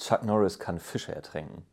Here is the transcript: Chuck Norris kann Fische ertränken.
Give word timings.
Chuck 0.00 0.24
Norris 0.24 0.58
kann 0.58 0.80
Fische 0.80 1.14
ertränken. 1.14 1.66